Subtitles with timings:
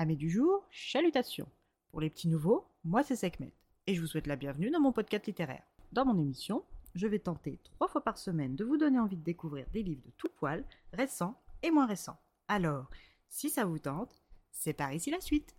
[0.00, 1.48] Amis du jour, chalutations.
[1.90, 3.52] Pour les petits nouveaux, moi c'est Sekhmet
[3.88, 5.64] et je vous souhaite la bienvenue dans mon podcast littéraire.
[5.90, 6.62] Dans mon émission,
[6.94, 10.04] je vais tenter trois fois par semaine de vous donner envie de découvrir des livres
[10.06, 12.16] de tout poil, récents et moins récents.
[12.46, 12.88] Alors,
[13.28, 14.22] si ça vous tente,
[14.52, 15.56] c'est par ici la suite.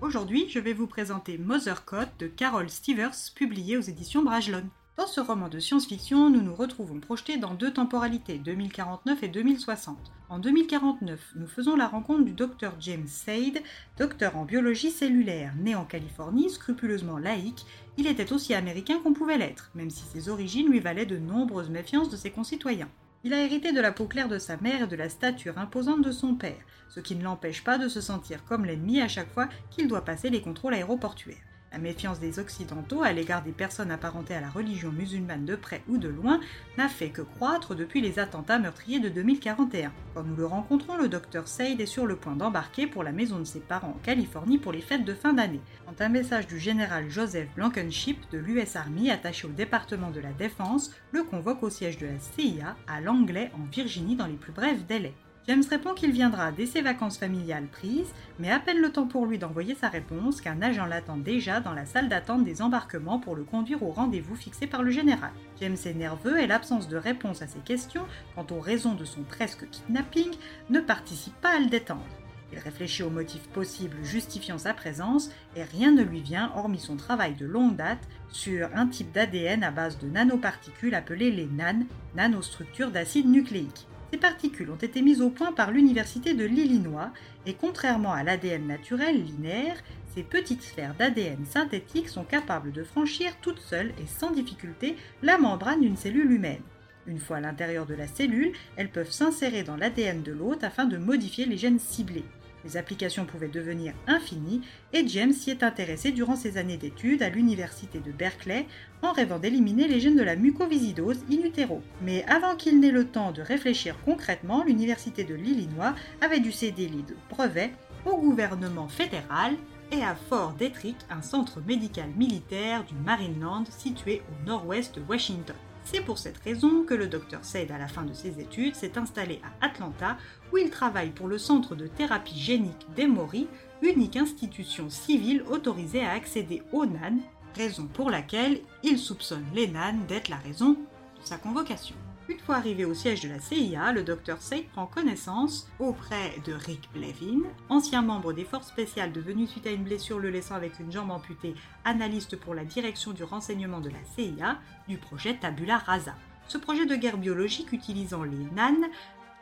[0.00, 4.68] Aujourd'hui, je vais vous présenter Mother Code de Carol Stevers, publié aux éditions Brajlon.
[4.98, 9.96] Dans ce roman de science-fiction, nous nous retrouvons projetés dans deux temporalités, 2049 et 2060.
[10.28, 13.62] En 2049, nous faisons la rencontre du docteur James Said,
[13.96, 17.64] docteur en biologie cellulaire, né en Californie, scrupuleusement laïque.
[17.96, 21.70] Il était aussi américain qu'on pouvait l'être, même si ses origines lui valaient de nombreuses
[21.70, 22.90] méfiances de ses concitoyens.
[23.22, 26.02] Il a hérité de la peau claire de sa mère et de la stature imposante
[26.02, 29.30] de son père, ce qui ne l'empêche pas de se sentir comme l'ennemi à chaque
[29.32, 31.36] fois qu'il doit passer les contrôles aéroportuaires.
[31.78, 35.84] La méfiance des Occidentaux à l'égard des personnes apparentées à la religion musulmane de près
[35.88, 36.40] ou de loin
[36.76, 39.92] n'a fait que croître depuis les attentats meurtriers de 2041.
[40.12, 43.38] Quand nous le rencontrons, le docteur Said est sur le point d'embarquer pour la maison
[43.38, 45.60] de ses parents en Californie pour les fêtes de fin d'année.
[45.86, 50.32] Quand un message du général Joseph Blankenship de l'US Army attaché au département de la
[50.32, 54.52] Défense le convoque au siège de la CIA à Langley en Virginie dans les plus
[54.52, 55.14] brefs délais.
[55.48, 59.24] James répond qu'il viendra dès ses vacances familiales prises, mais à peine le temps pour
[59.24, 63.34] lui d'envoyer sa réponse qu'un agent l'attend déjà dans la salle d'attente des embarquements pour
[63.34, 65.30] le conduire au rendez-vous fixé par le général.
[65.58, 69.22] James est nerveux et l'absence de réponse à ses questions quant aux raisons de son
[69.22, 70.34] presque kidnapping
[70.68, 72.04] ne participe pas à le détendre.
[72.52, 76.96] Il réfléchit aux motifs possibles justifiant sa présence et rien ne lui vient hormis son
[76.96, 81.86] travail de longue date sur un type d'ADN à base de nanoparticules appelées les NAN,
[82.14, 83.87] nanostructures d'acide nucléique.
[84.10, 87.10] Ces particules ont été mises au point par l'Université de l'Illinois
[87.44, 89.76] et contrairement à l'ADN naturel linéaire,
[90.14, 95.36] ces petites sphères d'ADN synthétique sont capables de franchir toutes seules et sans difficulté la
[95.36, 96.62] membrane d'une cellule humaine.
[97.06, 100.86] Une fois à l'intérieur de la cellule, elles peuvent s'insérer dans l'ADN de l'hôte afin
[100.86, 102.24] de modifier les gènes ciblés.
[102.64, 107.28] Les applications pouvaient devenir infinies et James s'y est intéressé durant ses années d'études à
[107.28, 108.66] l'université de Berkeley
[109.02, 111.82] en rêvant d'éliminer les gènes de la mucoviscidose in utero.
[112.02, 116.88] Mais avant qu'il n'ait le temps de réfléchir concrètement, l'université de l'Illinois avait dû céder
[116.88, 117.72] les brevets
[118.04, 119.54] au gouvernement fédéral
[119.92, 125.56] et à Fort Detrick, un centre médical militaire du Marineland situé au nord-ouest de Washington.
[125.90, 128.98] C'est pour cette raison que le docteur Said, à la fin de ses études, s'est
[128.98, 130.18] installé à Atlanta,
[130.52, 133.48] où il travaille pour le Centre de thérapie génique d'Emory,
[133.80, 137.20] unique institution civile autorisée à accéder aux NAN,
[137.56, 141.96] raison pour laquelle il soupçonne les NAN d'être la raison de sa convocation.
[142.28, 146.52] Une fois arrivé au siège de la CIA, le docteur Said prend connaissance auprès de
[146.52, 147.40] Rick Blevin,
[147.70, 151.10] ancien membre des forces spéciales devenu suite à une blessure le laissant avec une jambe
[151.10, 151.54] amputée,
[151.86, 154.58] analyste pour la direction du renseignement de la CIA,
[154.88, 156.14] du projet Tabula Rasa.
[156.48, 158.76] Ce projet de guerre biologique utilisant les NAN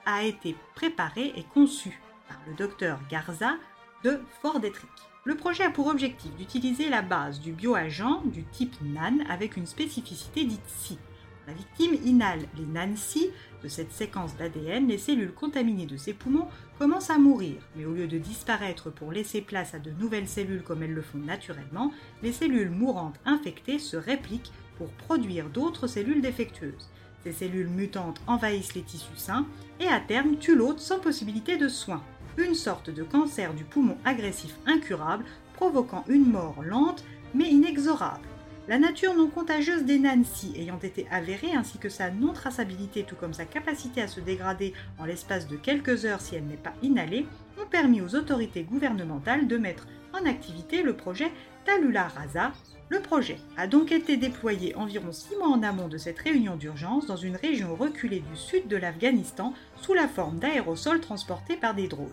[0.05, 3.57] a été préparé et conçu par le docteur Garza
[4.05, 4.91] de Fort Detrick.
[5.25, 9.67] Le projet a pour objectif d'utiliser la base du bioagent du type NAN avec une
[9.67, 10.99] spécificité dite SI.
[11.47, 13.31] La victime inhale les NANCI
[13.63, 16.49] de cette séquence d'ADN, les cellules contaminées de ses poumons
[16.79, 20.65] commencent à mourir, mais au lieu de disparaître pour laisser place à de nouvelles cellules
[20.65, 21.93] comme elles le font naturellement,
[22.25, 26.91] les cellules mourantes infectées se répliquent pour produire d'autres cellules défectueuses.
[27.23, 29.47] Ces cellules mutantes envahissent les tissus sains
[29.79, 32.03] et à terme tuent l'hôte sans possibilité de soins.
[32.39, 35.25] Une sorte de cancer du poumon agressif incurable
[35.55, 37.05] provoquant une mort lente
[37.35, 38.27] mais inexorable.
[38.69, 43.33] La nature non contagieuse des Nancy ayant été avérée ainsi que sa non-traçabilité tout comme
[43.33, 47.27] sa capacité à se dégrader en l'espace de quelques heures si elle n'est pas inhalée
[47.63, 51.31] ont permis aux autorités gouvernementales de mettre en activité le projet
[51.65, 52.55] Talula Rasa.
[52.89, 57.07] Le projet a donc été déployé environ six mois en amont de cette réunion d'urgence
[57.07, 61.87] dans une région reculée du sud de l'Afghanistan sous la forme d'aérosols transportés par des
[61.87, 62.11] drones.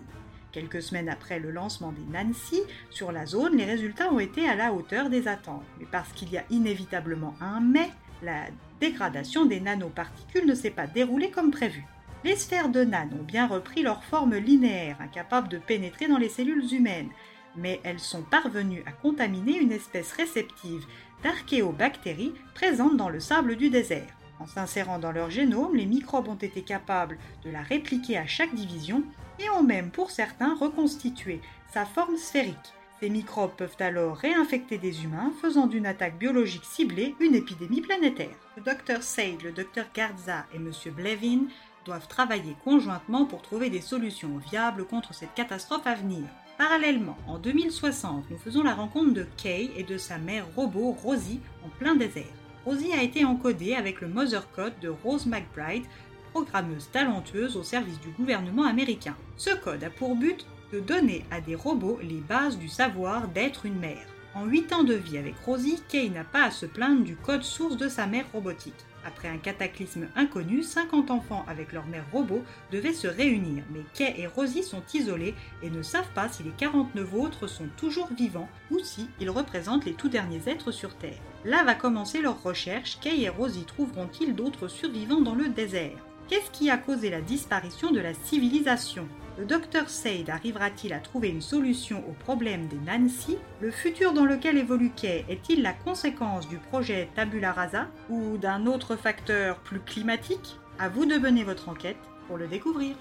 [0.54, 4.54] Quelques semaines après le lancement des Nancy sur la zone, les résultats ont été à
[4.56, 5.66] la hauteur des attentes.
[5.80, 7.90] Mais parce qu'il y a inévitablement un mais,
[8.22, 8.46] la
[8.80, 11.84] dégradation des nanoparticules ne s'est pas déroulée comme prévu.
[12.24, 16.30] Les sphères de nan ont bien repris leur forme linéaire, incapables de pénétrer dans les
[16.30, 17.10] cellules humaines,
[17.56, 20.86] mais elles sont parvenues à contaminer une espèce réceptive
[21.24, 24.08] d'archéobactéries présentes dans le sable du désert.
[24.44, 28.54] En s'insérant dans leur génome, les microbes ont été capables de la répliquer à chaque
[28.54, 29.02] division
[29.40, 31.40] et ont même pour certains reconstitué
[31.74, 32.74] sa forme sphérique.
[33.00, 38.36] Ces microbes peuvent alors réinfecter des humains, faisant d'une attaque biologique ciblée une épidémie planétaire.
[38.58, 40.74] Le docteur Said, le docteur Garza et M.
[40.94, 41.46] Blevin
[41.86, 46.26] doivent travailler conjointement pour trouver des solutions viables contre cette catastrophe à venir.
[46.58, 51.40] Parallèlement, en 2060, nous faisons la rencontre de Kay et de sa mère robot Rosie
[51.66, 52.43] en plein désert.
[52.66, 55.84] Rosie a été encodée avec le Mother Code de Rose McBride,
[56.32, 59.18] programmeuse talentueuse au service du gouvernement américain.
[59.36, 63.66] Ce code a pour but de donner à des robots les bases du savoir d'être
[63.66, 64.08] une mère.
[64.34, 67.44] En 8 ans de vie avec Rosie, Kay n'a pas à se plaindre du code
[67.44, 68.74] source de sa mère robotique.
[69.06, 74.14] Après un cataclysme inconnu, 50 enfants avec leur mère robot devaient se réunir, mais Kay
[74.18, 78.50] et Rosie sont isolés et ne savent pas si les 49 autres sont toujours vivants
[78.72, 81.20] ou si ils représentent les tout derniers êtres sur Terre.
[81.46, 85.98] Là va commencer leur recherche, Kay et Rosie trouveront-ils d'autres survivants dans le désert?
[86.30, 89.08] Qu'est-ce qui a causé la disparition de la civilisation?
[89.38, 93.38] Le docteur Said arrivera-t-il à trouver une solution au problème des Nancy?
[93.62, 98.68] Le futur dans lequel évolue Kay est-il la conséquence du projet Tabula Rasa ou d'un
[98.68, 100.58] autre facteur plus climatique?
[100.80, 101.98] À vous de mener votre enquête
[102.28, 102.96] pour le découvrir.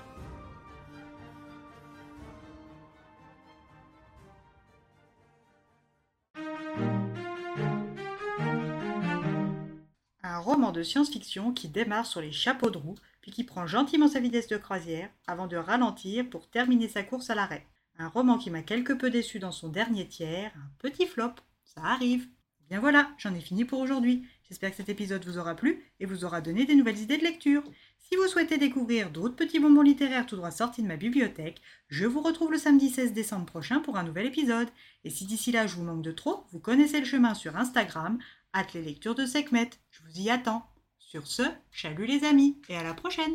[10.73, 14.49] De science-fiction qui démarre sur les chapeaux de roue puis qui prend gentiment sa vitesse
[14.49, 17.67] de croisière avant de ralentir pour terminer sa course à l'arrêt.
[17.99, 21.35] Un roman qui m'a quelque peu déçu dans son dernier tiers, un petit flop,
[21.65, 22.27] ça arrive.
[22.73, 24.27] Bien voilà, j'en ai fini pour aujourd'hui.
[24.49, 27.23] J'espère que cet épisode vous aura plu et vous aura donné des nouvelles idées de
[27.23, 27.63] lecture.
[27.99, 32.07] Si vous souhaitez découvrir d'autres petits bonbons littéraires tout droit sortis de ma bibliothèque, je
[32.07, 34.71] vous retrouve le samedi 16 décembre prochain pour un nouvel épisode.
[35.05, 38.19] Et si d'ici là je vous manque de trop, vous connaissez le chemin sur Instagram,
[38.55, 39.69] at les lectures de Sekhmet.
[39.91, 40.65] Je vous y attends.
[40.99, 41.43] Sur ce,
[41.73, 43.35] chalut les amis et à la prochaine